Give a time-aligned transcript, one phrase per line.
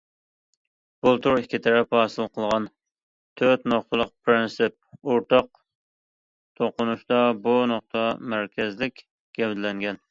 [1.07, 2.65] بۇلتۇر ئىككى تەرەپ ھاسىل قىلغان‹‹
[3.41, 4.77] تۆت نۇقتىلىق پىرىنسىپ››
[5.11, 5.53] ئورتاق
[6.63, 9.09] تونۇشىدا بۇ نۇقتا مەركەزلىك
[9.41, 9.99] گەۋدىلەنگەن.